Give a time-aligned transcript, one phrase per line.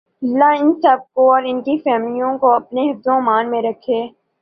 [0.21, 4.01] لله ان سب کو اور انکی فیملیز کو اپنے حفظ و امان میں رکھے